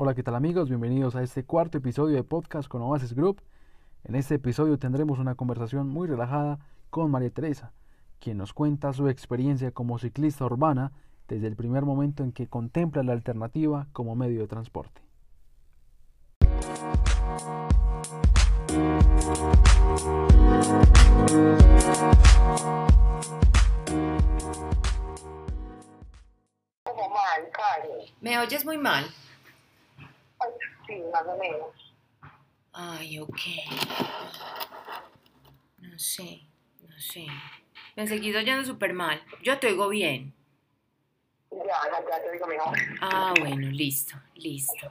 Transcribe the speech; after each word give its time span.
Hola, 0.00 0.14
¿qué 0.14 0.22
tal 0.22 0.36
amigos? 0.36 0.68
Bienvenidos 0.68 1.16
a 1.16 1.24
este 1.24 1.42
cuarto 1.42 1.78
episodio 1.78 2.14
de 2.14 2.22
podcast 2.22 2.68
con 2.68 2.80
Oasis 2.82 3.14
Group. 3.14 3.42
En 4.04 4.14
este 4.14 4.36
episodio 4.36 4.78
tendremos 4.78 5.18
una 5.18 5.34
conversación 5.34 5.88
muy 5.88 6.06
relajada 6.06 6.60
con 6.88 7.10
María 7.10 7.30
Teresa, 7.30 7.72
quien 8.20 8.38
nos 8.38 8.52
cuenta 8.52 8.92
su 8.92 9.08
experiencia 9.08 9.72
como 9.72 9.98
ciclista 9.98 10.44
urbana 10.44 10.92
desde 11.26 11.48
el 11.48 11.56
primer 11.56 11.84
momento 11.84 12.22
en 12.22 12.30
que 12.30 12.46
contempla 12.46 13.02
la 13.02 13.12
alternativa 13.12 13.88
como 13.92 14.14
medio 14.14 14.42
de 14.42 14.46
transporte. 14.46 15.02
Como 26.84 27.08
mal, 27.10 27.50
Karen. 27.50 28.14
¿Me 28.20 28.38
oyes 28.38 28.64
muy 28.64 28.78
mal? 28.78 29.04
Sí, 30.88 31.02
más 31.12 31.24
o 31.26 31.36
menos. 31.36 31.94
Ay, 32.72 33.18
ok. 33.20 33.38
No 35.78 35.98
sé, 35.98 36.40
no 36.88 36.98
sé. 36.98 37.26
Me 37.94 38.06
seguís 38.06 38.34
oyendo 38.34 38.64
súper 38.64 38.92
mal. 38.94 39.22
Yo 39.42 39.58
te 39.58 39.66
oigo 39.68 39.88
bien. 39.88 40.32
Ya, 41.50 41.58
ya, 41.66 42.04
ya 42.10 42.22
te 42.22 42.32
digo 42.32 42.46
mejor. 42.46 42.76
Ah, 43.00 43.34
bueno, 43.38 43.68
listo, 43.70 44.16
listo. 44.34 44.90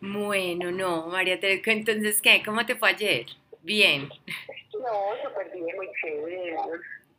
Bueno, 0.00 0.70
no, 0.70 1.06
María 1.06 1.40
Teresa, 1.40 1.70
entonces, 1.72 2.20
¿qué? 2.20 2.42
¿Cómo 2.44 2.64
te 2.66 2.76
fue 2.76 2.90
ayer? 2.90 3.26
Bien, 3.62 4.08
No, 4.72 5.10
súper 5.24 5.50
bien, 5.52 5.76
muy 5.76 5.88
chévere. 6.00 6.56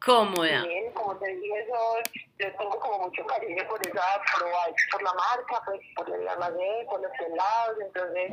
Cómoda. 0.03 0.63
Bien, 0.63 0.91
como 0.93 1.15
te 1.17 1.35
dije, 1.35 1.65
yo, 1.67 2.11
yo 2.39 2.55
tengo 2.57 2.79
como 2.79 3.07
mucho 3.07 3.25
cariño 3.25 3.63
por 3.67 3.85
esa, 3.85 4.21
por, 4.33 4.49
por 4.91 5.03
la 5.03 5.13
marca, 5.13 5.61
pues, 5.65 5.81
por 5.95 6.09
el 6.13 6.27
almacén, 6.27 6.85
por 6.89 7.01
los 7.01 7.11
helados, 7.19 7.77
entonces, 7.81 8.31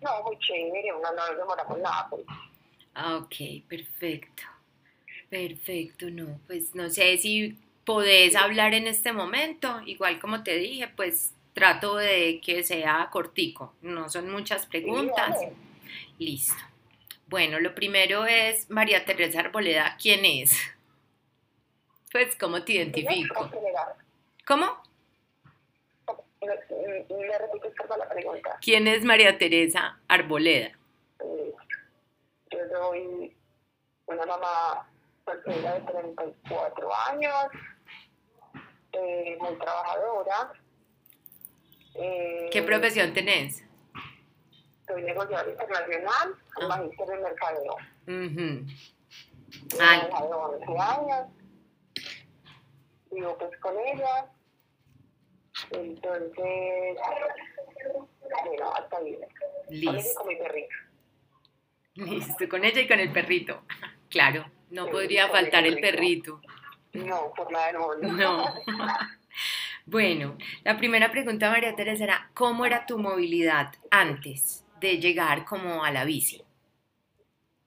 no, 0.00 0.22
muy 0.22 0.38
chévere, 0.38 0.92
una 0.92 1.10
no 1.10 1.26
nos 1.28 1.36
demoramos 1.36 1.78
nada, 1.78 2.06
pues. 2.10 2.24
Ah, 2.94 3.16
ok, 3.16 3.66
perfecto. 3.68 4.42
Perfecto, 5.28 6.06
no, 6.10 6.38
pues 6.46 6.74
no 6.74 6.88
sé 6.90 7.16
si 7.18 7.58
podés 7.84 8.36
hablar 8.36 8.74
en 8.74 8.86
este 8.86 9.12
momento. 9.12 9.80
Igual 9.84 10.20
como 10.20 10.42
te 10.42 10.56
dije, 10.56 10.88
pues 10.88 11.34
trato 11.54 11.96
de 11.96 12.40
que 12.40 12.62
sea 12.62 13.08
cortico. 13.10 13.74
No 13.82 14.08
son 14.08 14.30
muchas 14.30 14.66
preguntas. 14.66 15.38
Sí, 15.40 15.46
Listo. 16.18 16.62
Bueno, 17.26 17.58
lo 17.58 17.74
primero 17.74 18.26
es 18.26 18.70
María 18.70 19.04
Teresa 19.04 19.40
Arboleda, 19.40 19.96
¿quién 20.00 20.24
es? 20.24 20.56
Pues, 22.14 22.36
¿cómo 22.36 22.62
te 22.62 22.74
identifico? 22.74 23.50
¿Cómo. 24.46 24.66
¿Quién 28.62 28.86
es 28.86 29.04
María 29.04 29.36
Teresa 29.36 29.98
Arboleda? 30.06 30.68
Eh, 31.18 31.52
Yo 32.52 32.58
soy 32.70 33.36
una 34.06 34.26
mamá 34.26 34.88
soltera 35.24 35.72
de 35.74 35.80
34 35.80 36.94
años, 37.10 37.34
eh, 38.92 39.36
muy 39.40 39.58
trabajadora. 39.58 40.52
Eh, 41.96 42.48
¿Qué 42.52 42.62
profesión 42.62 43.12
tenés? 43.12 43.64
Soy 44.86 45.02
negociadora 45.02 45.50
internacional, 45.50 46.36
Ah. 46.60 46.68
magíster 46.68 47.10
en 47.10 47.22
mercadeo. 47.24 47.76
Tengo 48.06 48.66
Ay. 49.80 49.98
una 49.98 50.08
hija 50.08 50.22
de 50.22 50.32
11 50.32 50.78
años. 50.78 51.26
Vivo 53.14 53.36
pues 53.38 53.56
con 53.60 53.74
ella. 53.78 54.26
Entonces, 55.70 56.96
bueno, 58.20 58.72
hasta 58.74 59.02
y 59.02 59.18
Listo. 59.70 60.14
con 60.18 60.28
mi 60.28 60.36
perrito. 60.36 60.74
Listo, 61.94 62.48
con 62.48 62.64
ella 62.64 62.80
y 62.80 62.88
con 62.88 63.00
el 63.00 63.12
perrito. 63.12 63.62
Claro, 64.10 64.44
no 64.70 64.84
Sí, 64.84 64.90
podría 64.92 65.28
faltar 65.28 65.66
el 65.66 65.80
perrito. 65.80 66.40
perrito. 66.92 67.04
No, 67.08 67.32
por 67.34 67.50
nada 67.50 67.66
del 67.66 67.78
mundo. 67.78 68.08
No. 68.12 68.44
Bueno, 69.86 70.38
la 70.62 70.76
primera 70.78 71.10
pregunta, 71.10 71.50
María 71.50 71.74
Teresa, 71.74 72.04
era 72.04 72.30
¿cómo 72.32 72.64
era 72.64 72.86
tu 72.86 72.96
movilidad 72.98 73.74
antes 73.90 74.64
de 74.80 74.98
llegar 74.98 75.44
como 75.44 75.84
a 75.84 75.90
la 75.90 76.04
bici? 76.04 76.42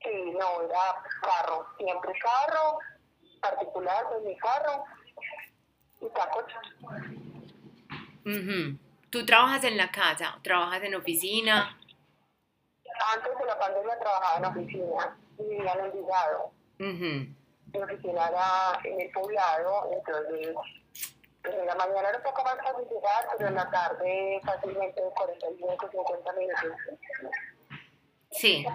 Sí, 0.02 0.32
no, 0.32 0.62
era 0.64 1.04
carro, 1.22 1.68
siempre 1.78 2.14
carro, 2.20 2.80
particular, 3.42 4.06
pues 4.10 4.24
mi 4.24 4.36
carro, 4.38 4.84
y 6.02 6.10
tacos. 6.10 6.46
Ujú. 8.26 8.78
¿Tú 9.10 9.26
trabajas 9.26 9.64
en 9.64 9.78
la 9.78 9.90
casa? 9.92 10.38
¿Trabajas 10.44 10.84
en 10.84 10.96
oficina? 10.96 11.78
Antes 13.14 13.38
de 13.38 13.46
la 13.46 13.58
pandemia 13.60 14.00
trabajaba 14.00 14.38
en 14.38 14.46
oficina, 14.46 15.18
y 15.40 15.44
vivía 15.44 15.74
en 15.74 15.86
Envigado. 15.86 16.52
Ujú. 16.80 17.36
Mi 17.74 17.82
oficina 17.82 18.28
era 18.28 18.80
en 18.84 19.02
el 19.02 19.12
poblado, 19.12 19.90
entonces 19.94 20.56
en 21.44 21.66
la 21.66 21.76
mañana 21.76 22.10
era 22.10 22.18
un 22.18 22.24
poco 22.24 22.44
más 22.44 22.56
fácil 22.58 22.88
llegar, 22.90 23.28
pero 23.38 23.50
en 23.50 23.56
la 23.56 23.70
tarde 23.70 24.42
fácilmente 24.44 25.02
45, 25.16 25.90
50 25.92 26.34
minutos. 26.34 26.72
Sí, 28.32 28.66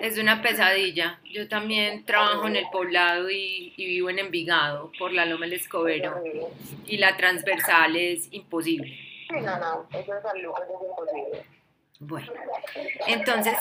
es 0.00 0.18
una 0.18 0.42
pesadilla. 0.42 1.18
Yo 1.30 1.48
también 1.48 2.04
trabajo 2.04 2.46
en 2.46 2.56
el 2.56 2.66
poblado 2.70 3.30
y, 3.30 3.72
y 3.76 3.86
vivo 3.86 4.10
en 4.10 4.18
Envigado 4.18 4.90
por 4.98 5.12
la 5.12 5.24
Loma 5.26 5.46
del 5.46 5.54
Escobero 5.54 6.22
y 6.86 6.96
la 6.98 7.16
transversal 7.16 7.96
es 7.96 8.28
imposible. 8.32 8.98
Es. 9.90 10.06
Bueno, 12.00 12.30
entonces 13.06 13.54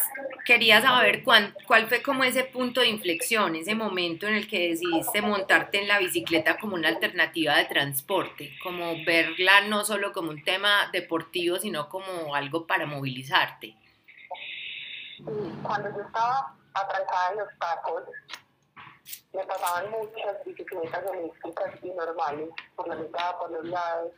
quería 0.44 0.82
saber 0.82 1.24
cuán- 1.24 1.54
cuál 1.68 1.88
fue 1.88 2.02
como 2.02 2.24
ese 2.24 2.44
punto 2.44 2.82
de 2.82 2.88
inflexión, 2.90 3.56
ese 3.56 3.76
momento 3.76 4.28
en 4.28 4.36
el 4.36 4.48
que 4.48 4.70
decidiste 4.70 5.22
montarte 5.22 5.80
en 5.80 5.88
la 5.88 6.00
bicicleta 6.00 6.58
como 6.58 6.76
una 6.76 6.90
alternativa 6.90 7.56
de 7.56 7.66
transporte, 7.66 8.52
como 8.62 8.96
verla 9.06 9.62
no 9.62 9.86
solo 9.86 10.12
como 10.12 10.32
un 10.32 10.44
tema 10.44 10.90
deportivo, 10.92 11.58
sino 11.60 11.88
como 11.90 12.36
algo 12.36 12.66
para 12.68 12.86
movilizarte. 12.86 13.76
Cuando 15.64 15.90
yo 15.96 16.02
estaba 16.02 16.56
atrancada 16.74 17.32
en 17.32 17.38
los 17.40 17.60
tacos, 17.60 18.04
me 19.34 19.46
pasaban 19.46 19.92
muchas 19.92 20.44
bicicletas 20.46 21.04
eléctricas 21.06 21.84
y 21.84 21.90
normales, 21.92 22.50
por 22.76 22.88
la 22.88 22.96
mitad, 22.96 23.38
por 23.38 23.52
los 23.52 23.66
lados. 23.66 24.12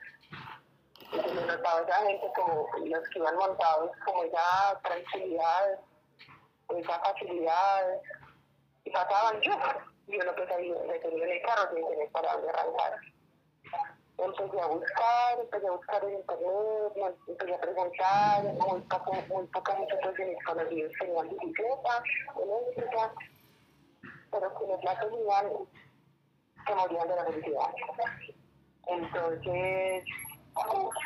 Y 1.11 1.17
me 1.17 1.45
notaba 1.45 1.81
esa 1.81 1.95
gente 1.97 2.31
como 2.35 2.67
los 2.83 3.09
que 3.09 3.19
iban 3.19 3.35
montados, 3.37 3.91
como 4.05 4.23
esa 4.23 4.79
tranquilidad, 4.83 5.79
esa 6.69 6.99
facilidad. 6.99 8.01
Y 8.83 8.91
pasaban 8.91 9.39
yo. 9.41 9.53
Y 10.07 10.21
uno 10.21 10.35
pues 10.35 10.51
ahí 10.51 10.71
detenido 10.71 11.25
en 11.25 11.31
el 11.31 11.41
carro 11.41 11.73
sin 11.73 11.87
tener 11.87 12.11
para 12.11 12.33
dónde 12.33 12.49
arrancar. 12.49 12.99
Empecé 14.17 14.61
a 14.61 14.67
buscar, 14.67 15.39
empecé 15.39 15.67
a 15.67 15.71
buscar 15.71 16.03
en 16.05 16.15
internet, 16.15 17.15
empecé 17.27 17.53
a 17.53 17.59
preguntar, 17.59 18.43
muy, 18.43 18.81
poco, 18.81 19.13
muy 19.27 19.47
pocas 19.47 19.77
muchas 19.77 20.13
de 20.17 20.25
mis 20.25 20.43
conocidos 20.45 20.91
tenían 20.99 21.29
bicicleta 21.29 22.03
eléctrica, 22.41 23.13
pero 24.31 24.53
quienes 24.55 24.83
la 24.83 24.99
tenían 24.99 25.45
se 26.65 26.75
morían 26.75 27.07
de 27.07 27.15
la 27.15 27.25
felicidad. 27.25 27.73
Entonces, 28.87 30.03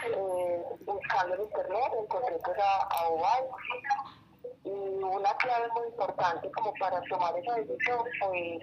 eh, 0.05 0.63
buscando 0.85 1.35
en 1.35 1.41
internet, 1.41 1.91
encontré 1.99 2.37
pues 2.43 2.57
a, 2.59 2.83
a 2.83 3.09
Oval 3.09 3.47
y 4.63 4.69
una 4.69 5.33
clave 5.37 5.67
muy 5.73 5.87
importante 5.87 6.51
como 6.51 6.73
para 6.79 7.01
tomar 7.09 7.37
esa 7.37 7.55
decisión 7.55 8.05
fue 8.19 8.59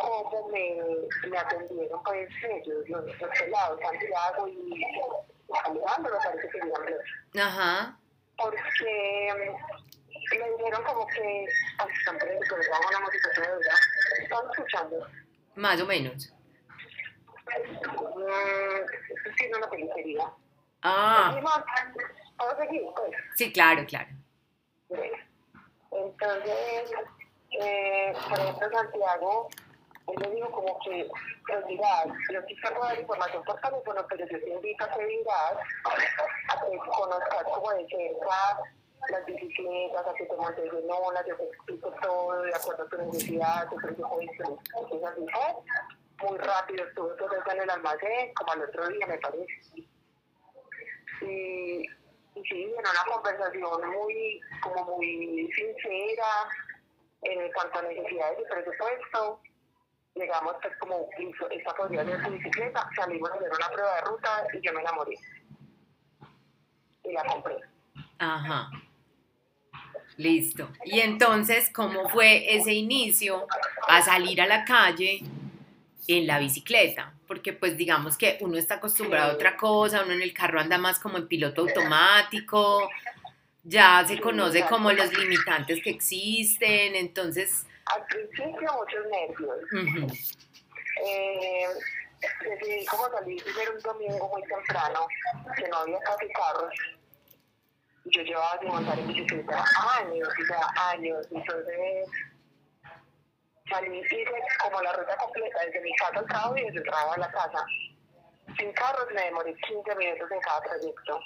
cómo 0.00 0.48
me, 0.48 1.28
me 1.28 1.38
atendieron 1.38 2.02
pues 2.02 2.28
ellos, 2.42 2.88
los, 2.88 3.04
los 3.04 3.38
pelados, 3.38 3.80
Santiago 3.80 4.48
y 4.48 4.84
Alejandro, 5.64 6.12
me 6.12 6.24
parece 6.24 6.48
que 6.48 6.58
los 6.58 7.44
Ajá, 7.44 7.98
porque 8.36 9.32
mm, 9.34 10.38
me 10.38 10.50
dijeron 10.56 10.84
como 10.84 11.06
que 11.08 11.46
ay, 11.78 11.88
están 11.98 12.16
les 12.16 12.50
una 12.50 13.00
música 13.00 13.30
toda 13.34 13.54
dura. 13.54 13.74
¿Están 14.22 14.50
escuchando? 14.50 15.06
más 15.56 15.80
o 15.80 15.86
menos. 15.86 16.32
Mm, 17.46 18.84
sí, 19.36 19.48
no 19.50 19.58
una 19.58 19.68
peluquería. 19.68 20.32
Ah. 20.82 21.38
¿Puedo 22.36 22.56
seguir? 22.56 22.82
Pues. 22.96 23.12
sí, 23.34 23.52
claro, 23.52 23.84
claro. 23.86 24.08
Entonces, 25.92 26.92
eh, 27.60 28.12
por 28.28 28.38
ejemplo, 28.38 28.70
Santiago, 28.72 29.48
él 30.12 30.28
me 30.28 30.34
dijo 30.34 30.50
como 30.50 30.78
que, 30.80 31.08
mira, 31.66 32.04
yo 32.32 32.44
quisiera 32.46 32.78
dar 32.78 32.98
información 32.98 33.44
por 33.44 33.60
teléfono, 33.60 34.06
pero 34.08 34.26
yo 34.26 34.40
te 34.40 34.50
invito 34.50 34.84
a 34.84 34.90
que 34.90 35.04
vengas, 35.04 35.52
a 36.48 36.64
que 36.64 36.76
como 36.76 37.70
de 37.72 37.86
cerca 37.88 38.58
las 39.08 39.26
bicicletas, 39.26 40.06
a 40.06 40.14
que 40.14 40.26
te 40.26 40.36
montes 40.36 40.64
en 40.64 40.84
una, 40.84 41.26
yo 41.26 41.36
te 41.36 41.44
explico 41.44 41.90
todo 42.02 42.42
de 42.42 42.54
acuerdo 42.54 42.84
a 42.84 42.88
tu 42.88 42.96
necesidad, 42.98 43.68
tu 43.68 43.76
presupuesto. 43.76 44.58
Entonces 44.76 45.04
así 45.04 45.26
fue, 45.32 46.28
muy 46.28 46.38
rápido 46.38 46.84
estuve 46.86 47.16
todo 47.16 47.30
en 47.52 47.62
el 47.62 47.70
almacén, 47.70 48.34
como 48.34 48.52
al 48.52 48.62
otro 48.62 48.88
día 48.88 49.06
me 49.06 49.18
parece. 49.18 49.46
Y 51.22 51.88
y 52.34 52.42
sí, 52.44 52.62
en 52.62 52.78
una 52.78 53.12
conversación 53.12 53.90
muy, 53.90 54.40
como 54.62 54.96
muy 54.96 55.50
sincera, 55.52 56.48
en 57.22 57.52
cuanto 57.52 57.78
a 57.78 57.82
necesidades 57.82 58.38
y 58.40 58.52
presupuesto, 58.52 59.40
llegamos 60.14 60.54
pues 60.62 60.76
como, 60.78 61.08
listo, 61.18 61.48
esta 61.50 61.74
podría 61.74 62.04
ser 62.04 62.24
su 62.24 62.30
bicicleta, 62.30 62.88
salimos 62.96 63.30
a 63.30 63.34
hacer 63.34 63.50
una 63.50 63.68
prueba 63.68 63.94
de 63.96 64.00
ruta 64.02 64.46
y 64.52 64.66
yo 64.66 64.72
me 64.72 64.80
enamoré. 64.80 65.14
Y 67.04 67.12
la 67.12 67.24
compré. 67.24 67.56
Ajá. 68.18 68.70
Listo. 70.16 70.68
Y 70.84 71.00
entonces, 71.00 71.70
¿cómo 71.72 72.08
fue 72.10 72.54
ese 72.54 72.74
inicio 72.74 73.46
a 73.88 74.02
salir 74.02 74.40
a 74.42 74.46
la 74.46 74.64
calle 74.64 75.20
en 76.06 76.26
la 76.26 76.38
bicicleta? 76.38 77.14
Porque 77.26 77.52
pues 77.52 77.76
digamos 77.76 78.18
que 78.18 78.36
uno 78.40 78.58
está 78.58 78.74
acostumbrado 78.74 79.30
a 79.30 79.34
otra 79.34 79.56
cosa, 79.56 80.02
uno 80.02 80.12
en 80.12 80.22
el 80.22 80.34
carro 80.34 80.60
anda 80.60 80.76
más 80.76 80.98
como 80.98 81.16
en 81.16 81.28
piloto 81.28 81.62
automático, 81.62 82.90
ya 83.62 84.04
se 84.06 84.20
conoce 84.20 84.64
como 84.66 84.92
los 84.92 85.12
limitantes 85.12 85.82
que 85.82 85.90
existen, 85.90 86.96
entonces... 86.96 87.66
Al 87.86 88.04
principio 88.06 88.72
muchos 88.72 89.06
nervios. 89.10 89.58
ujú, 89.72 90.06
Eh, 91.02 91.66
decidí 92.42 92.84
como 92.86 93.08
salir 93.08 93.42
primero 93.42 93.72
un 93.72 93.80
domingo 93.80 94.28
muy 94.28 94.42
temprano, 94.42 95.06
que 95.56 95.68
no 95.68 95.76
había 95.78 95.98
casi 96.00 96.28
carros. 96.28 96.74
Y 98.04 98.16
Yo 98.16 98.22
llevaba 98.22 98.58
de 98.60 98.66
montar 98.68 98.98
en 98.98 99.06
bicicleta 99.08 99.64
años, 99.98 100.28
o 100.28 100.46
sea, 100.46 100.90
años. 100.90 101.26
Entonces 101.30 102.08
salí, 103.68 103.98
hice 104.00 104.24
como 104.62 104.82
la 104.82 104.92
ruta 104.92 105.16
completa 105.16 105.64
desde 105.64 105.80
mi 105.80 105.94
casa 105.96 106.18
al 106.18 106.26
trabajo 106.26 106.56
y 106.56 106.64
desde 106.64 106.78
el 106.78 106.84
trabajo 106.84 107.12
a 107.14 107.18
la 107.18 107.30
casa. 107.30 107.66
Sin 108.58 108.72
carros 108.72 109.06
me 109.14 109.22
demoré 109.24 109.54
15 109.54 109.94
minutos 109.96 110.30
en 110.30 110.40
cada 110.40 110.60
trayecto. 110.62 111.20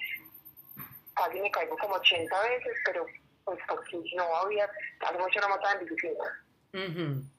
Casi 1.14 1.40
me 1.40 1.50
caigo 1.50 1.76
como 1.78 1.94
80 1.94 2.42
veces, 2.42 2.72
pero 2.84 3.06
pues 3.44 3.58
porque 3.68 4.02
no 4.16 4.36
había, 4.36 4.70
hace 5.00 5.18
mucho 5.18 5.40
no 5.40 5.48
montaba 5.48 5.74
en 5.74 5.80
bicicleta. 5.80 6.24
ujú. 6.72 7.34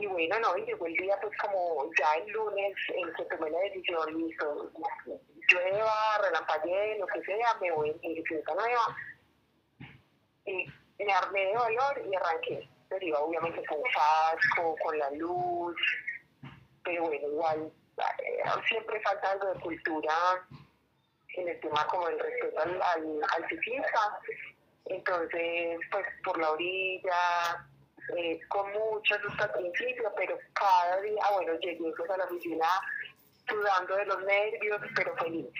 Y 0.00 0.06
bueno, 0.06 0.38
no, 0.38 0.56
y 0.56 0.64
llegó 0.64 0.86
el 0.86 0.94
día, 0.94 1.18
pues 1.20 1.36
como 1.38 1.90
ya 1.98 2.14
el 2.22 2.30
lunes, 2.30 2.72
en 2.94 3.12
que 3.14 3.24
tomé 3.24 3.50
la 3.50 3.58
decisión, 3.58 4.16
listo, 4.16 4.70
llueva, 5.50 6.18
relampaguee, 6.22 6.98
lo 7.00 7.06
que 7.08 7.20
sea, 7.24 7.54
me 7.60 7.72
voy 7.72 7.90
en 8.02 8.14
bicicleta 8.14 8.54
nueva. 8.54 8.96
Y 10.46 11.04
me 11.04 11.12
armé 11.12 11.46
de 11.46 11.54
valor 11.54 12.02
y 12.08 12.14
arranqué. 12.14 12.68
Pero 12.88 13.06
iba 13.06 13.18
obviamente 13.18 13.66
con 13.66 13.78
casco, 13.92 14.76
con 14.84 14.98
la 14.98 15.10
luz, 15.10 15.76
pero 16.84 17.02
bueno, 17.02 17.28
igual, 17.28 17.72
eh, 17.98 18.42
siempre 18.68 19.00
falta 19.00 19.32
algo 19.32 19.52
de 19.52 19.60
cultura 19.60 20.12
en 21.40 21.48
el 21.48 21.60
tema 21.60 21.86
como 21.86 22.08
el 22.08 22.18
respeto 22.18 22.60
al, 22.60 23.48
ciclista. 23.48 24.20
Entonces, 24.86 25.78
pues 25.90 26.06
por 26.24 26.38
la 26.38 26.50
orilla, 26.52 27.66
eh, 28.16 28.40
con 28.48 28.72
mucho 28.72 29.18
susto 29.20 29.44
al 29.44 29.52
principio, 29.52 30.12
pero 30.16 30.38
cada 30.54 31.00
día, 31.00 31.20
ah, 31.24 31.32
bueno, 31.34 31.54
llegué 31.60 31.92
pues 31.96 32.10
a 32.10 32.16
la 32.16 32.24
oficina 32.24 32.66
sudando 33.46 33.96
de 33.96 34.06
los 34.06 34.24
nervios, 34.24 34.80
pero 34.94 35.14
feliz. 35.16 35.52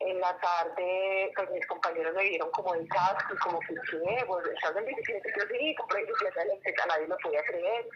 En 0.00 0.20
la 0.20 0.38
tarde, 0.38 1.32
pues 1.34 1.50
mis 1.50 1.66
compañeros 1.66 2.14
me 2.14 2.28
vieron 2.28 2.50
como 2.50 2.74
en 2.74 2.86
casco 2.88 3.34
y 3.34 3.38
como 3.38 3.60
que, 3.60 3.74
¿qué? 3.74 4.24
Pues, 4.26 4.46
¿estás 4.48 4.76
en 4.76 4.84
bicicleta? 4.84 5.28
Y 5.28 5.40
yo 5.40 5.46
sí, 5.46 5.74
compré 5.76 6.04
bicicleta 6.04 6.42
eléctrica, 6.42 6.86
nadie 6.86 7.08
lo 7.08 7.16
podía 7.18 7.42
creer. 7.44 7.86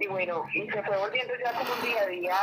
Y 0.00 0.06
bueno, 0.06 0.44
y 0.52 0.70
se 0.70 0.82
fue 0.82 0.96
volviendo 0.96 1.34
ya 1.36 1.52
como 1.52 1.72
un 1.72 1.82
día 1.82 2.02
a 2.02 2.06
día 2.06 2.36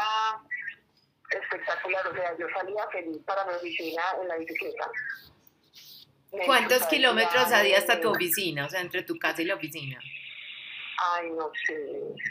espectacular, 1.30 2.07
o 2.07 2.13
sea, 2.13 2.38
yo 2.38 2.48
salía 2.54 2.88
feliz 2.92 3.18
para 3.25 3.45
mi 3.45 3.54
oficina 3.54 4.01
en 4.22 4.27
la 4.27 4.38
bicicleta. 4.38 4.89
Me 6.31 6.45
¿Cuántos 6.45 6.83
kilómetros 6.88 7.51
a 7.51 7.62
día 7.62 7.77
hasta 7.77 8.00
tu 8.01 8.10
oficina? 8.10 8.66
O 8.66 8.69
sea, 8.69 8.81
entre 8.81 9.04
tu 9.04 9.18
casa 9.18 9.42
y 9.42 9.45
la 9.45 9.56
oficina. 9.56 10.00
Ay, 11.13 11.30
no 11.31 11.51
sé, 11.66 11.75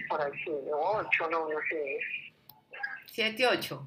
por 0.08 0.20
ahí 0.20 0.32
sí, 0.44 0.50
no, 0.70 0.78
ocho, 0.78 1.28
no, 1.30 1.48
no 1.48 1.58
sé. 1.68 1.98
¿Siete, 3.06 3.46
ocho? 3.46 3.86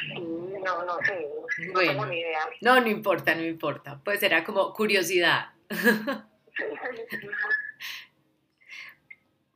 Sí, 0.00 0.14
no, 0.18 0.84
no 0.84 0.98
sé, 1.04 1.28
no 1.58 1.72
Bueno. 1.72 1.90
tengo 1.92 2.06
ni 2.06 2.20
idea. 2.20 2.48
No, 2.62 2.80
no 2.80 2.88
importa, 2.88 3.34
no 3.34 3.42
importa. 3.42 4.00
Pues 4.04 4.22
era 4.22 4.44
como 4.44 4.72
curiosidad. 4.72 5.50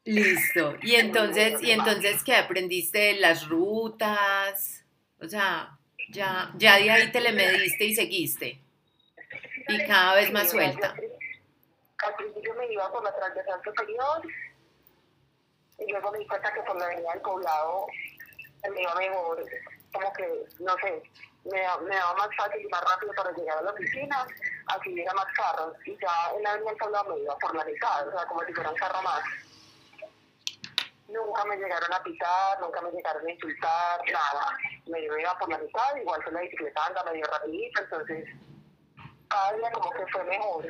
Listo. 0.04 0.76
Y 0.82 0.96
entonces, 0.96 1.62
y 1.62 1.70
entonces 1.70 2.22
¿qué 2.22 2.36
aprendiste 2.36 3.14
las 3.14 3.48
rutas? 3.48 4.84
O 5.20 5.26
sea, 5.26 5.78
ya, 6.10 6.52
ya 6.56 6.76
de 6.76 6.90
ahí 6.90 7.10
te 7.10 7.20
le 7.20 7.32
mediste 7.32 7.84
y 7.84 7.94
seguiste. 7.94 8.60
Y 9.68 9.86
cada 9.86 10.14
vez 10.16 10.30
más 10.30 10.50
suelta. 10.50 10.94
Al 12.06 12.14
principio 12.16 12.54
me 12.54 12.70
iba 12.70 12.92
por 12.92 13.02
la 13.02 13.14
transversal 13.16 13.60
superior 13.64 14.20
y 15.78 15.90
luego 15.90 16.12
me 16.12 16.18
di 16.18 16.26
cuenta 16.26 16.52
que 16.52 16.60
por 16.62 16.76
la 16.78 16.84
avenida 16.84 17.12
del 17.12 17.22
poblado 17.22 17.86
me 18.70 18.80
iba 18.80 18.94
mejor, 18.94 19.44
como 19.92 20.12
que, 20.12 20.44
no 20.60 20.74
sé, 20.76 21.02
me, 21.44 21.60
me 21.88 21.96
daba 21.96 22.14
más 22.14 22.28
fácil 22.36 22.60
y 22.60 22.68
más 22.68 22.82
rápido 22.82 23.12
para 23.14 23.32
llegar 23.32 23.58
a 23.58 23.62
la 23.62 23.70
oficina, 23.70 24.26
así 24.66 24.92
hubiera 24.92 25.14
más 25.14 25.26
carros. 25.34 25.74
Y 25.86 25.96
ya 25.98 26.36
en 26.36 26.42
la 26.42 26.50
avenida 26.50 26.70
del 26.70 26.78
poblado 26.78 27.14
me 27.14 27.22
iba 27.22 27.38
por 27.38 27.54
la 27.54 27.64
mitad, 27.64 28.08
o 28.08 28.10
sea, 28.10 28.26
como 28.26 28.44
si 28.44 28.52
fuera 28.52 28.70
un 28.70 28.76
carro 28.76 29.02
más. 29.02 29.22
Nunca 31.14 31.44
me 31.44 31.56
llegaron 31.56 31.92
a 31.92 32.02
pitar, 32.02 32.60
nunca 32.60 32.80
me 32.80 32.90
llegaron 32.90 33.24
a 33.24 33.30
insultar, 33.30 34.00
nada. 34.12 34.58
Me 34.86 35.00
iba 35.04 35.38
por 35.38 35.48
la 35.48 35.58
mitad, 35.58 35.96
igual 35.96 36.24
que 36.24 36.30
la 36.32 36.40
bicicleta 36.40 36.86
anda 36.86 37.04
medio 37.04 37.24
rapidito, 37.26 37.82
entonces 37.82 38.28
cada 39.28 39.52
día 39.52 39.70
como 39.70 39.90
que 39.90 40.06
fue 40.08 40.24
mejor. 40.24 40.68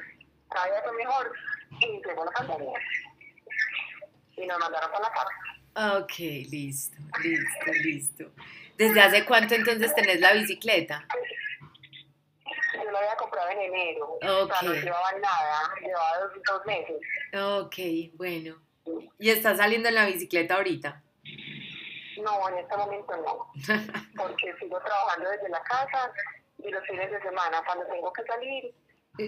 Cada 0.50 0.66
día 0.66 0.82
fue 0.82 0.92
mejor 0.92 1.32
y 1.80 2.06
llegó 2.06 2.24
la 2.26 2.30
pandemia. 2.32 2.78
Y 4.36 4.46
nos 4.46 4.58
mandaron 4.58 4.90
para 4.90 5.08
la 5.08 5.12
casa. 5.12 5.98
Ok, 6.02 6.18
listo, 6.50 6.98
listo, 7.22 7.72
listo. 7.82 8.24
¿Desde 8.76 9.00
hace 9.00 9.24
cuánto 9.24 9.54
entonces 9.54 9.94
tenés 9.94 10.20
la 10.20 10.34
bicicleta? 10.34 11.06
Yo 12.74 12.90
la 12.90 12.98
había 12.98 13.16
comprado 13.16 13.48
en 13.48 13.60
enero. 13.60 14.18
O 14.20 14.46
sea, 14.46 14.62
no 14.62 14.74
llevaba 14.74 15.12
nada, 15.12 15.74
llevaba 15.80 16.18
dos, 16.18 16.32
dos 16.46 16.66
meses. 16.66 16.96
Ok, 17.32 18.14
bueno. 18.18 18.62
¿Y 19.24 19.30
estás 19.30 19.56
saliendo 19.56 19.88
en 19.88 19.94
la 19.94 20.04
bicicleta 20.04 20.56
ahorita? 20.56 21.00
No, 22.22 22.46
en 22.50 22.58
este 22.58 22.76
momento 22.76 23.16
no. 23.16 23.50
Porque 24.18 24.52
sigo 24.60 24.78
trabajando 24.80 25.30
desde 25.30 25.48
la 25.48 25.62
casa 25.62 26.12
y 26.58 26.68
los 26.70 26.86
fines 26.86 27.10
de 27.10 27.22
semana 27.22 27.62
cuando 27.64 27.86
tengo 27.86 28.12
que 28.12 28.22
salir. 28.24 28.74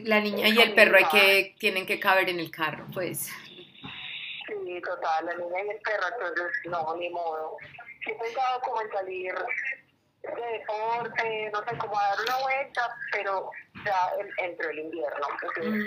La 0.06 0.20
niña 0.20 0.48
y 0.50 0.60
el 0.60 0.74
perro 0.74 0.98
hay 0.98 1.04
que, 1.06 1.56
tienen 1.58 1.86
que 1.86 1.98
caber 1.98 2.28
en 2.28 2.40
el 2.40 2.50
carro, 2.50 2.84
pues. 2.92 3.30
Sí, 3.46 4.80
total, 4.84 5.24
la 5.24 5.34
niña 5.34 5.64
y 5.64 5.68
el 5.70 5.80
perro, 5.80 6.08
entonces 6.12 6.52
no, 6.66 6.94
ni 6.96 7.08
modo. 7.08 7.56
Sí 8.04 8.10
he 8.10 8.14
pensado 8.16 8.60
como 8.60 8.82
en 8.82 8.90
salir 8.90 9.34
de 9.34 10.58
deporte, 10.58 11.50
no 11.54 11.64
sé, 11.64 11.78
como 11.78 11.98
a 11.98 12.02
dar 12.08 12.18
una 12.20 12.36
vuelta, 12.42 12.96
pero 13.12 13.50
ya 13.82 14.10
en- 14.20 14.44
entre 14.50 14.72
el 14.72 14.78
invierno, 14.80 15.26
porque 15.40 15.60
Mm, 15.62 15.86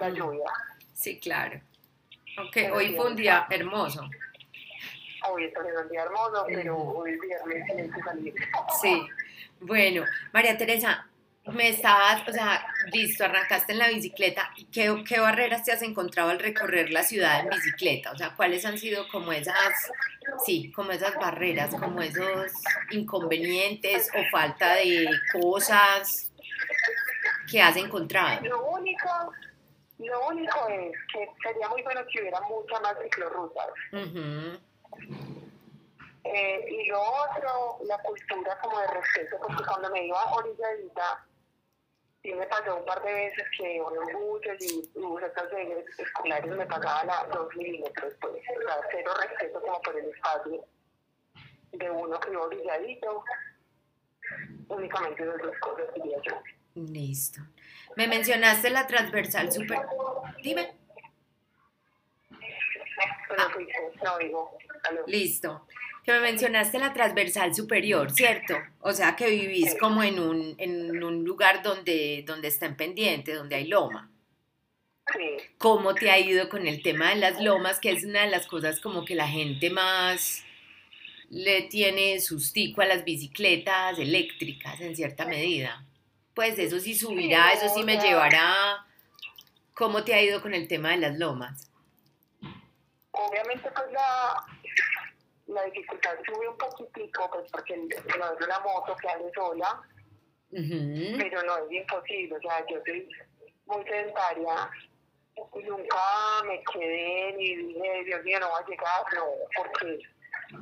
la 0.00 0.08
lluvia. 0.08 0.50
sí, 0.94 1.20
claro. 1.20 1.60
Aunque 2.36 2.70
hoy 2.70 2.94
fue 2.96 3.06
un 3.06 3.16
día 3.16 3.46
hermoso. 3.50 4.08
Hoy 5.30 5.44
está 5.44 5.60
un 5.60 5.88
día 5.88 6.02
hermoso, 6.02 6.44
pero 6.46 6.76
hoy 6.76 7.12
es 7.12 7.20
viernes 7.20 7.94
que 7.94 8.02
salir. 8.02 8.34
Sí. 8.80 9.06
Bueno, 9.60 10.04
María 10.32 10.58
Teresa, 10.58 11.06
me 11.52 11.68
estabas, 11.68 12.26
o 12.26 12.32
sea, 12.32 12.66
listo, 12.92 13.24
arrancaste 13.24 13.72
en 13.72 13.78
la 13.78 13.88
bicicleta. 13.88 14.50
¿Y 14.56 14.64
¿Qué, 14.66 15.04
qué 15.06 15.20
barreras 15.20 15.64
te 15.64 15.72
has 15.72 15.82
encontrado 15.82 16.30
al 16.30 16.38
recorrer 16.38 16.90
la 16.90 17.02
ciudad 17.02 17.40
en 17.40 17.50
bicicleta? 17.50 18.12
O 18.12 18.16
sea, 18.16 18.34
¿cuáles 18.34 18.64
han 18.64 18.78
sido 18.78 19.06
como 19.08 19.32
esas, 19.32 19.74
sí, 20.44 20.72
como 20.72 20.92
esas 20.92 21.14
barreras, 21.16 21.74
como 21.74 22.00
esos 22.00 22.52
inconvenientes 22.90 24.10
o 24.14 24.30
falta 24.30 24.74
de 24.76 25.08
cosas 25.32 26.32
que 27.50 27.60
has 27.60 27.76
encontrado? 27.76 28.40
Lo 28.42 28.66
único, 28.66 29.32
lo 29.98 30.28
único 30.28 30.68
es 30.68 30.92
que 31.12 31.28
sería 31.42 31.68
muy 31.68 31.82
bueno 31.82 32.00
que 32.12 32.20
hubiera 32.20 32.40
muchas 32.42 32.80
más 32.80 32.96
ciclorrutas. 33.02 33.68
Eh, 36.24 36.66
y 36.70 36.86
lo 36.88 37.00
otro, 37.00 37.78
la 37.84 37.98
cultura 37.98 38.58
como 38.60 38.80
de 38.80 38.86
respeto, 38.88 39.36
porque 39.40 39.62
cuando 39.64 39.90
me 39.90 40.06
iba 40.06 40.34
orilladita, 40.34 41.26
sí 42.22 42.32
me 42.32 42.46
pasó 42.46 42.76
un 42.76 42.84
par 42.86 43.02
de 43.02 43.12
veces 43.12 43.44
que 43.58 43.80
unos 43.80 44.10
buses 44.14 44.56
y 44.62 44.98
busetas 44.98 45.50
de 45.50 45.84
escolares 45.98 46.50
me 46.50 46.66
pagaban 46.66 47.10
a 47.10 47.24
dos 47.24 47.54
milímetros, 47.54 48.14
pues, 48.20 48.32
o 48.34 48.62
sea, 48.62 48.80
cero 48.90 49.12
respeto 49.20 49.60
como 49.60 49.82
por 49.82 49.96
el 49.98 50.06
espacio 50.06 50.64
de 51.72 51.90
uno 51.90 52.18
que 52.20 52.32
iba 52.32 52.42
orilladito. 52.42 53.24
Únicamente 54.68 55.24
dos 55.24 55.58
cosas 55.60 55.92
diría 55.94 56.18
yo. 56.22 56.40
Listo. 56.74 57.40
Me 57.96 58.08
mencionaste 58.08 58.70
la 58.70 58.86
transversal 58.86 59.52
super. 59.52 59.80
Dime. 60.42 60.72
Listo. 65.06 65.66
que 66.04 66.12
me 66.12 66.20
mencionaste 66.20 66.78
la 66.78 66.92
transversal 66.92 67.54
superior, 67.54 68.10
¿cierto? 68.10 68.56
O 68.80 68.92
sea, 68.92 69.16
que 69.16 69.30
vivís 69.30 69.74
como 69.80 70.02
en 70.02 70.18
un, 70.18 70.54
en 70.58 71.02
un 71.02 71.24
lugar 71.24 71.62
donde, 71.62 72.24
donde 72.26 72.48
está 72.48 72.66
en 72.66 72.76
pendiente, 72.76 73.34
donde 73.34 73.56
hay 73.56 73.66
loma. 73.66 74.10
¿Cómo 75.58 75.94
te 75.94 76.10
ha 76.10 76.18
ido 76.18 76.48
con 76.48 76.66
el 76.66 76.82
tema 76.82 77.10
de 77.10 77.16
las 77.16 77.40
lomas, 77.40 77.78
que 77.78 77.90
es 77.90 78.04
una 78.04 78.22
de 78.22 78.30
las 78.30 78.46
cosas 78.46 78.80
como 78.80 79.04
que 79.04 79.14
la 79.14 79.28
gente 79.28 79.70
más 79.70 80.44
le 81.30 81.62
tiene 81.62 82.20
sustico 82.20 82.82
a 82.82 82.86
las 82.86 83.04
bicicletas 83.04 83.98
eléctricas 83.98 84.80
en 84.80 84.96
cierta 84.96 85.26
medida? 85.26 85.86
Pues 86.34 86.58
eso 86.58 86.80
sí 86.80 86.94
subirá, 86.94 87.52
eso 87.52 87.68
sí 87.74 87.84
me 87.84 87.96
llevará. 87.98 88.86
¿Cómo 89.74 90.04
te 90.04 90.14
ha 90.14 90.22
ido 90.22 90.42
con 90.42 90.54
el 90.54 90.68
tema 90.68 90.90
de 90.90 90.98
las 90.98 91.18
lomas? 91.18 91.70
Obviamente, 93.12 93.70
pues 93.70 93.92
la, 93.92 94.44
la 95.46 95.64
dificultad 95.64 96.14
sube 96.26 96.48
un 96.48 96.56
poquitico, 96.58 97.30
pues 97.32 97.50
porque 97.50 97.76
no 97.76 97.86
es 97.86 98.46
una 98.46 98.60
moto 98.60 98.96
que 98.96 99.08
ande 99.08 99.30
sola, 99.34 99.80
pero 100.50 101.42
no 101.42 101.58
es 101.58 101.72
imposible. 101.72 102.36
O 102.36 102.40
sea, 102.40 102.64
yo 102.68 102.80
soy 102.84 103.08
muy 103.66 103.84
sedentaria 103.84 104.70
nunca 105.36 106.42
me 106.46 106.62
quedé 106.72 107.32
ni 107.36 107.56
dije, 107.56 108.04
Dios 108.04 108.24
mío, 108.24 108.40
no 108.40 108.50
va 108.50 108.58
a 108.58 108.66
llegar, 108.66 109.04
no, 109.14 109.24
porque, 109.56 109.98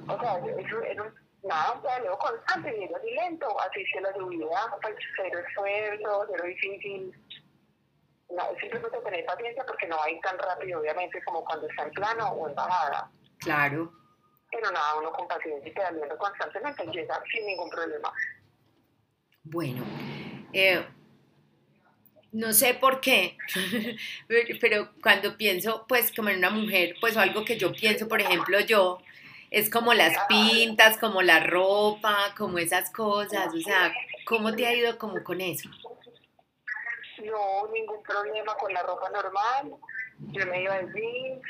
o 0.09 0.21
sea, 0.21 0.39
es, 0.39 0.67
es 0.67 0.99
un, 0.99 1.22
nada, 1.43 1.73
un 1.73 1.83
pedaleo 1.83 2.19
constante 2.19 2.77
y 2.79 2.85
es 2.85 2.95
así 2.95 3.11
lento, 3.11 3.61
así 3.61 3.85
se 3.87 4.01
la 4.01 4.13
subida, 4.15 4.77
pues 4.81 4.95
cero 5.17 5.39
esfuerzo, 5.47 6.27
cero 6.31 6.45
difícil. 6.45 7.13
No, 8.31 8.43
simplemente 8.61 8.99
tener 9.01 9.25
paciencia 9.27 9.65
porque 9.67 9.87
no 9.87 9.97
va 9.99 10.05
a 10.05 10.11
ir 10.11 10.21
tan 10.23 10.39
rápido, 10.39 10.81
obviamente, 10.81 11.23
como 11.25 11.45
cuando 11.45 11.69
está 11.69 11.83
en 11.83 11.91
plano 11.91 12.29
o 12.31 12.49
en 12.49 12.55
bajada. 12.55 13.11
Claro. 13.39 13.93
Pero 14.51 14.71
nada, 14.71 14.99
uno 14.99 15.13
con 15.13 15.29
paciencia 15.29 15.69
y 15.71 15.75
pedaleando 15.75 16.17
constantemente 16.17 16.87
llega 16.87 17.23
sin 17.31 17.47
ningún 17.47 17.69
problema. 17.71 18.13
Bueno, 19.45 19.85
eh, 20.53 20.87
no 22.33 22.53
sé 22.53 22.75
por 22.75 23.01
qué, 23.01 23.37
pero- 24.61 24.91
cuando 25.03 25.37
pienso, 25.37 25.85
pues, 25.87 26.11
como 26.15 26.31
en 26.31 26.39
una 26.39 26.51
mujer, 26.51 26.95
pues, 27.01 27.17
algo 27.17 27.45
que 27.45 27.59
yo 27.59 27.73
pienso, 27.73 28.09
por 28.09 28.21
ejemplo, 28.21 28.61
yo, 28.61 28.99
es 29.53 29.69
como 29.69 29.93
las 29.93 30.17
pintas, 30.29 30.97
como 30.97 31.21
la 31.21 31.41
ropa, 31.41 32.35
como 32.39 32.57
esas 32.57 32.91
cosas, 32.91 33.53
o 33.55 33.61
sea, 33.61 33.93
¿cómo 34.25 34.55
te 34.57 34.67
ha 34.67 34.75
ido 34.75 34.97
como 34.97 35.23
con 35.23 35.43
eso? 35.43 35.69
No, 37.23 37.69
ningún 37.71 38.03
problema 38.03 38.55
con 38.57 38.73
la 38.73 38.83
ropa 38.83 39.11
normal. 39.11 39.77
Yo 40.19 40.47
me 40.47 40.63
iba 40.63 40.79
de 40.79 40.93
jeans 40.95 41.43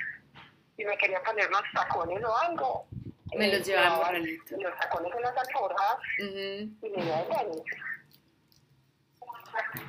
y 0.76 0.84
me 0.84 0.98
quería 0.98 1.22
poner 1.22 1.48
unos 1.48 1.62
tacones 1.72 2.24
o 2.24 2.38
algo. 2.38 2.86
Me 3.36 3.56
los 3.56 3.64
llevaba. 3.64 4.12
Los 4.12 4.78
tacones 4.80 5.12
en 5.14 5.22
las 5.22 5.36
alforjas 5.36 5.96
y 6.18 6.88
me 6.88 7.04
iba 7.04 7.16
de 7.18 7.24
tenis. 7.24 7.62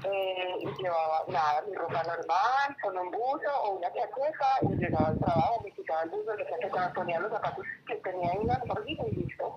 Eh, 0.04 0.56
y 0.60 0.82
llevaba 0.82 1.24
nada, 1.28 1.62
mi 1.64 1.76
ropa 1.76 2.04
normal, 2.04 2.76
con 2.82 2.98
un 2.98 3.12
buzo 3.12 3.52
o 3.64 3.78
una 3.78 3.88
chaqueta, 3.88 4.60
y 4.62 4.76
llegaba 4.76 5.08
al 5.10 5.20
trabajo, 5.20 5.62
me 5.64 5.72
quitaba 5.72 6.04
el 6.04 6.10
buzo, 6.10 6.36
la 6.36 6.50
chaqueta, 6.50 6.94
ponía 6.94 7.20
los 7.20 7.32
zapatos 7.32 7.66
que 7.88 7.96
tenía 7.96 8.32
ahí 8.32 8.38
en 8.42 8.48
la 8.48 8.56
alforjita 8.56 9.04
y 9.08 9.12
listo. 9.16 9.56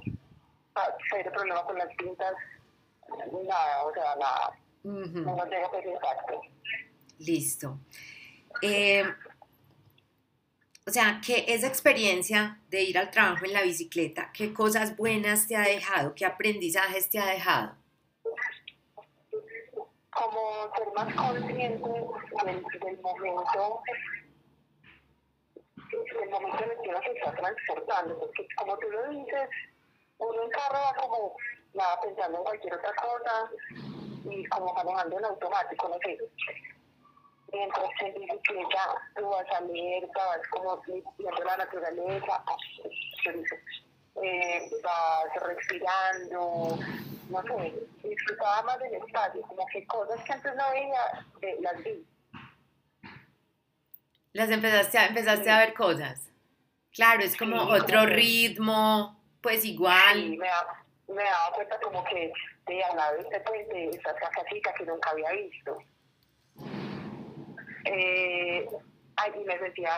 Ah, 0.75 0.95
Cero 1.11 1.31
problema 1.35 1.65
con 1.65 1.79
las 1.79 1.95
pintas, 1.97 2.35
nada, 3.09 3.85
o 3.85 3.95
sea, 3.95 4.17
nada, 4.17 4.59
Ujú. 4.85 5.21
no 5.21 5.45
que 5.45 5.91
impacto. 5.91 6.41
Listo. 7.19 7.79
Eh, 8.63 9.05
o 10.87 10.91
sea, 10.91 11.21
que 11.25 11.47
esa 11.49 11.67
experiencia 11.67 12.61
de 12.69 12.83
ir 12.83 12.99
al 12.99 13.11
trabajo 13.11 13.45
en 13.45 13.53
la 13.53 13.63
bicicleta, 13.63 14.31
¿qué 14.33 14.53
cosas 14.55 14.97
buenas 14.97 15.49
te 15.49 15.57
ha 15.57 15.63
dejado? 15.63 16.15
¿Qué 16.15 16.25
aprendizajes 16.25 17.11
te 17.11 17.19
ha 17.19 17.27
dejado? 17.27 17.75
Ser 20.77 20.93
más 20.95 21.15
consciente 21.15 21.89
del, 21.89 22.99
momento 23.03 23.83
del 25.91 26.31
momento 26.31 26.65
en 26.65 26.71
el 26.71 26.81
que 26.83 26.89
uno 26.89 27.01
se 27.03 27.13
está 27.13 27.33
transportando, 27.35 28.19
porque 28.19 28.47
como 28.57 28.79
tú 28.79 28.89
lo 28.91 29.09
dices, 29.11 29.49
uno 30.19 30.43
en 30.43 30.51
carro 30.51 30.79
va 30.79 30.95
como 31.01 31.37
nada 31.75 32.01
pensando 32.01 32.39
en 32.39 32.45
cualquier 32.45 32.75
otra 32.75 32.95
cosa 32.95 33.51
y 34.25 34.45
como 34.47 34.73
manejando 34.75 35.19
en 35.19 35.25
automático, 35.25 35.89
no 35.89 35.99
sé. 35.99 36.19
Mientras 37.53 37.89
que 37.99 38.07
en 38.07 38.15
bicicleta 38.15 39.11
tú 39.15 39.29
vas 39.29 39.47
alerta, 39.53 40.27
vas 40.27 40.49
como 40.51 40.83
viendo 41.17 41.45
la 41.45 41.57
naturaleza, 41.59 42.45
eh, 44.23 44.71
vas 44.83 45.43
respirando, 45.43 46.79
no 47.29 47.43
sé, 47.43 47.75
disfrutaba 48.03 48.63
más 48.63 48.79
del 48.79 48.95
espacio, 48.95 49.43
como 49.43 49.67
que 49.67 49.87
cosas 49.87 50.23
que 50.25 50.33
antes 50.33 50.55
no 50.57 50.71
veía, 50.71 51.27
eh, 51.43 51.57
las 51.61 51.83
vi. 51.85 52.07
Las 54.33 54.51
empezaste 54.51 54.99
a, 54.99 55.07
empezaste 55.07 55.51
a 55.51 55.59
ver 55.61 55.75
cosas. 55.75 56.31
Claro, 56.93 57.23
es 57.23 57.37
como 57.37 57.57
Sí, 57.67 57.73
otro 57.73 58.01
como 58.01 58.07
ritmo, 58.13 59.21
pues 59.41 59.65
igual. 59.65 60.37
me, 60.37 60.47
da- 60.47 60.85
me 61.09 61.23
daba 61.23 61.55
cuenta 61.55 61.79
como 61.81 62.05
que 62.05 62.33
de 62.67 62.85
al 62.85 62.97
lado 62.97 63.15
de 63.17 63.23
este 63.23 63.41
puente 63.41 63.91
esa 63.91 64.15
casita 64.15 64.73
que 64.75 64.85
nunca 64.85 65.11
había 65.11 65.31
visto. 65.33 65.79
Eh, 67.85 68.67
y 68.69 69.45
me 69.45 69.59
sentía 69.59 69.97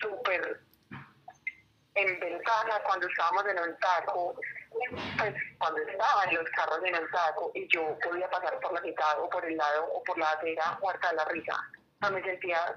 súper 0.00 0.60
en 1.98 2.20
ventaja 2.20 2.82
cuando 2.84 3.06
estábamos 3.08 3.44
en 3.46 3.58
un 3.58 3.78
taco, 3.78 4.34
pues 5.18 5.34
cuando 5.58 5.80
estaban 5.82 6.34
los 6.34 6.48
carros 6.50 6.80
en 6.84 6.94
el 6.94 7.10
taco 7.10 7.50
y 7.54 7.66
yo 7.68 7.98
podía 8.00 8.28
pasar 8.30 8.58
por 8.60 8.72
la 8.72 8.80
mitad 8.80 9.20
o 9.20 9.28
por 9.28 9.44
el 9.44 9.56
lado 9.56 9.86
o 9.92 10.02
por 10.04 10.18
la 10.18 10.30
acera 10.30 10.78
muerta 10.80 11.10
de 11.10 11.16
la 11.16 11.24
risa. 11.26 11.54
O 11.54 12.06
sea, 12.06 12.10
me 12.10 12.22
sentía 12.22 12.74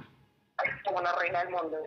como 0.86 1.02
la 1.02 1.14
reina 1.14 1.40
del 1.44 1.50
mundo. 1.50 1.78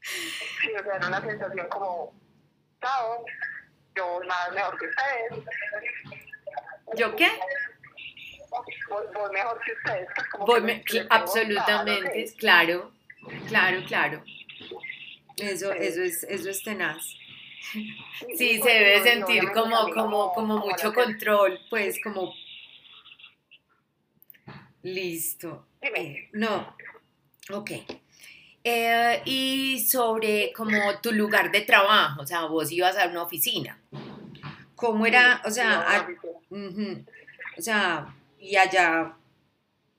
Sí, 0.00 0.72
o 0.78 0.82
sea, 0.82 0.96
era 0.96 1.06
una 1.08 1.20
sensación 1.20 1.68
como, 1.68 2.12
chao, 2.82 3.24
yo 3.94 4.20
nada 4.24 4.50
mejor 4.50 4.78
que 4.78 4.86
ustedes. 4.86 5.44
¿Yo 6.94 7.14
qué? 7.16 7.28
Voy, 8.88 9.06
voy 9.14 9.32
mejor 9.32 9.60
que 9.60 9.72
ustedes. 9.72 10.08
pues, 10.14 10.28
como 10.28 10.46
Voy 10.46 10.82
que 10.84 11.00
me- 11.00 11.06
absolutamente, 11.10 12.24
no 12.26 12.36
claro, 12.38 12.92
claro, 13.48 13.78
claro. 13.86 14.22
Eso, 15.36 15.72
eso 15.72 16.02
es, 16.02 16.24
eso 16.24 16.50
es 16.50 16.62
tenaz. 16.62 17.02
Sí, 18.36 18.60
se 18.60 18.70
debe 18.70 19.02
sentir 19.02 19.50
como, 19.52 19.88
como, 19.90 20.32
como 20.32 20.58
mucho 20.58 20.92
control, 20.92 21.58
pues 21.70 21.98
como... 22.02 22.34
Listo. 24.82 25.66
Eh, 25.80 26.28
no, 26.32 26.76
ok. 27.50 27.70
Eh, 28.64 29.22
y 29.24 29.80
sobre 29.80 30.52
como 30.52 30.78
tu 31.00 31.12
lugar 31.12 31.50
de 31.50 31.62
trabajo, 31.62 32.22
o 32.22 32.26
sea, 32.26 32.44
vos 32.46 32.70
ibas 32.70 32.96
a 32.96 33.06
una 33.06 33.22
oficina. 33.22 33.80
¿Cómo 34.76 35.06
era, 35.06 35.42
o 35.44 35.50
sea, 35.50 35.80
a-. 35.80 36.08
O 37.58 37.62
sea, 37.62 38.14
y 38.38 38.56
allá, 38.56 39.14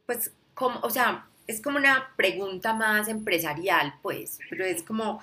pues, 0.05 0.31
como, 0.53 0.79
o 0.81 0.89
sea, 0.89 1.27
es 1.47 1.61
como 1.61 1.77
una 1.77 2.13
pregunta 2.15 2.73
más 2.73 3.07
empresarial, 3.07 3.95
pues, 4.01 4.39
pero 4.49 4.65
es 4.65 4.83
como 4.83 5.21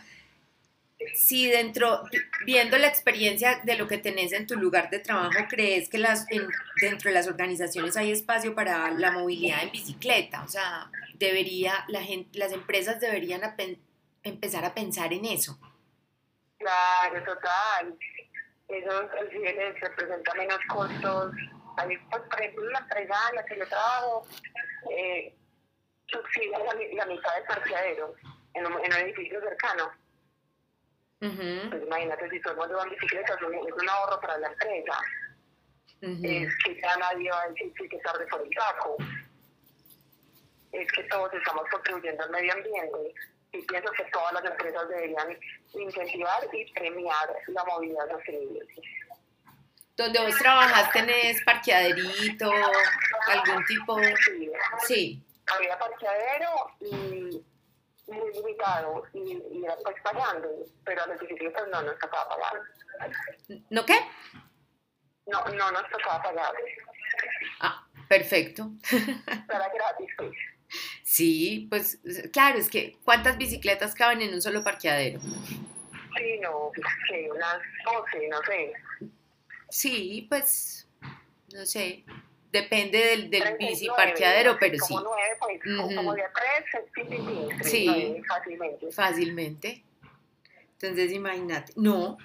si 1.14 1.48
dentro, 1.48 2.02
viendo 2.44 2.76
la 2.76 2.86
experiencia 2.86 3.60
de 3.64 3.74
lo 3.76 3.88
que 3.88 3.96
tenés 3.96 4.32
en 4.32 4.46
tu 4.46 4.56
lugar 4.56 4.90
de 4.90 4.98
trabajo, 4.98 5.38
crees 5.48 5.88
que 5.88 5.96
las, 5.96 6.30
en- 6.30 6.48
dentro 6.80 7.08
de 7.08 7.14
las 7.14 7.26
organizaciones 7.26 7.96
hay 7.96 8.12
espacio 8.12 8.54
para 8.54 8.90
la 8.90 9.10
movilidad 9.10 9.62
en 9.62 9.70
bicicleta, 9.72 10.42
o 10.42 10.48
sea, 10.48 10.90
debería, 11.14 11.84
la 11.88 12.02
gente, 12.02 12.38
las 12.38 12.52
empresas 12.52 13.00
deberían 13.00 13.40
empezar 14.22 14.64
a 14.64 14.74
pensar 14.74 15.12
en 15.14 15.24
eso. 15.24 15.58
Claro, 16.58 17.24
total. 17.24 17.96
Eso 18.68 19.02
inclusive 19.02 19.54
les 19.54 19.80
representa 19.80 20.34
menos 20.34 20.58
costos. 20.68 21.34
Hay, 21.78 21.96
pues, 22.10 22.22
por 22.28 22.40
ejemplo, 22.40 22.70
la 22.70 22.78
empresa 22.80 23.14
en 23.30 23.36
la 23.36 23.44
que 23.46 23.58
yo 23.58 23.66
trabajo 23.66 24.26
eh, 24.90 25.34
subsidia 26.10 26.58
la, 26.58 26.74
la 26.74 27.06
mitad 27.06 27.34
del 27.34 27.44
parqueadero 27.44 28.14
en 28.54 28.66
un, 28.66 28.72
en 28.84 28.92
un 28.92 28.98
edificio 28.98 29.40
cercano. 29.40 29.90
Ujú, 31.22 31.70
Pues 31.70 31.82
imagínate, 31.82 32.30
si 32.30 32.40
todo 32.40 32.52
el 32.54 32.58
mundo 32.60 32.76
va 32.78 32.84
en 32.84 32.90
bicicleta, 32.90 33.34
es 33.34 33.42
un, 33.42 33.88
ahorro 33.88 34.20
para 34.20 34.38
la 34.38 34.48
empresa. 34.48 34.98
ujú. 36.02 36.20
Es 36.24 36.54
que 36.64 36.80
ya 36.80 36.96
nadie 36.96 37.30
va 37.30 37.42
a 37.42 37.48
decir 37.48 37.72
que 37.74 37.98
tarde 37.98 38.26
por 38.26 38.40
el 38.40 38.50
saco. 38.54 38.96
Es 40.72 40.90
que 40.92 41.02
todos 41.04 41.32
estamos 41.34 41.68
contribuyendo 41.70 42.24
al 42.24 42.30
medio 42.30 42.52
ambiente. 42.52 43.14
Y 43.52 43.60
pienso 43.66 43.90
que 43.92 44.04
todas 44.04 44.32
las 44.32 44.44
empresas 44.44 44.88
deberían 44.88 45.36
incentivar 45.74 46.48
y 46.52 46.72
premiar 46.72 47.28
la 47.48 47.64
movilidad 47.64 48.08
sostenible. 48.08 48.60
Donde 49.96 50.20
vos 50.20 50.36
trabajas 50.38 50.90
tenés 50.92 51.42
parqueaderito, 51.44 52.50
algún 53.26 53.64
tipo, 53.66 53.98
sí, 54.86 55.20
había 55.54 55.78
parqueadero 55.78 56.50
y, 56.80 57.44
muy 58.06 58.32
limitado 58.34 59.04
y, 59.14 59.40
y 59.52 59.64
era 59.64 59.76
pues 59.84 59.96
pagando, 60.02 60.48
pero 60.84 61.02
a 61.02 61.06
los 61.06 61.20
bicicletas 61.20 61.68
no 61.68 61.82
nos 61.82 61.98
tocaba 61.98 62.28
pagar. 62.28 62.60
¿No 63.70 63.84
qué? 63.84 63.98
No, 65.26 65.44
no 65.44 65.70
nos 65.70 65.88
tocaba 65.90 66.22
pagar. 66.22 66.52
Ah, 67.60 67.86
perfecto. 68.08 68.70
Era 69.48 69.68
gratis, 69.68 70.10
pues. 70.16 70.32
Sí, 71.02 71.66
pues 71.68 71.98
claro, 72.32 72.58
es 72.58 72.68
que 72.68 72.96
¿cuántas 73.04 73.36
bicicletas 73.36 73.94
caben 73.94 74.22
en 74.22 74.34
un 74.34 74.42
solo 74.42 74.62
parqueadero? 74.62 75.20
Sí, 75.20 76.38
no, 76.40 76.70
que 77.08 77.30
unas 77.30 77.58
12, 77.84 78.28
no 78.28 78.42
sé. 78.42 78.72
Sí, 79.68 80.26
pues, 80.28 80.88
no 81.52 81.64
sé, 81.66 82.04
depende 82.52 82.98
del, 82.98 83.30
del 83.30 83.42
39, 83.42 83.56
bici 83.70 83.88
parqueadero, 83.88 84.56
pero 84.58 84.78
sí, 84.78 84.94
Como 84.94 85.00
9, 85.10 85.36
pues, 85.38 85.60
Ujú. 85.78 85.94
como 85.96 86.14
de 86.14 86.22
3, 86.34 86.84
sí, 87.62 88.22
fácilmente. 88.28 88.92
fácilmente. 88.92 89.84
Entonces, 90.72 91.12
imagínate, 91.12 91.72
no, 91.76 92.16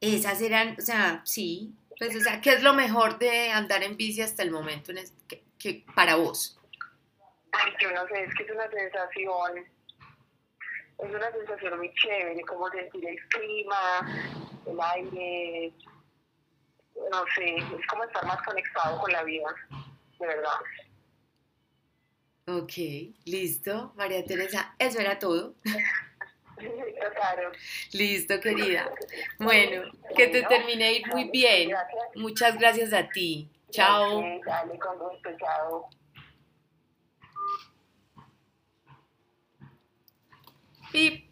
esas 0.00 0.40
eran, 0.40 0.74
o 0.78 0.80
sea, 0.80 1.20
sí, 1.24 1.72
pues, 1.98 2.14
o 2.16 2.20
sea, 2.20 2.40
¿qué 2.40 2.50
es 2.50 2.62
lo 2.62 2.72
mejor 2.74 3.18
de 3.18 3.50
andar 3.50 3.82
en 3.82 3.96
bici 3.96 4.22
hasta 4.22 4.42
el 4.42 4.50
momento 4.50 4.92
en 4.92 4.98
que, 5.28 5.42
que- 5.58 5.84
para 5.94 6.16
vos? 6.16 6.58
Ay, 7.52 7.72
yo 7.80 7.90
no 7.90 8.06
sé, 8.08 8.24
es 8.24 8.34
que 8.34 8.42
es 8.44 8.50
una 8.50 8.70
sensación, 8.70 9.58
es 10.98 11.10
una 11.14 11.32
sensación 11.32 11.78
muy 11.78 11.92
chévere, 11.94 12.40
como 12.42 12.68
sentir 12.70 13.06
el 13.08 13.18
clima, 13.28 14.40
el 14.66 14.78
aire, 14.80 15.72
no 17.10 17.24
sé, 17.34 17.56
es 17.56 17.86
como 17.88 18.04
estar 18.04 18.24
más 18.26 18.42
conectado 18.42 18.98
con 19.00 19.12
la 19.12 19.22
vida, 19.22 19.54
de 20.18 20.26
verdad. 20.26 20.58
Ok, 22.46 22.72
listo, 23.26 23.92
María 23.96 24.24
Teresa, 24.24 24.74
eso 24.78 24.98
era 25.00 25.18
todo. 25.18 25.54
Claro. 27.14 27.52
Listo, 27.92 28.40
querida. 28.40 28.90
Bueno, 29.38 29.92
que 30.16 30.26
te 30.26 30.42
termine 30.42 30.86
de 30.86 30.92
ir 30.94 31.06
muy 31.06 31.30
bien. 31.30 31.68
Gracias. 31.68 32.02
Muchas 32.16 32.58
gracias 32.58 32.92
a 32.92 33.08
ti. 33.08 33.48
Chao. 33.70 34.22
Dale, 34.44 34.78
con 34.78 34.98
gusto, 34.98 35.30
chao. 35.38 35.88
Pip. 40.90 41.27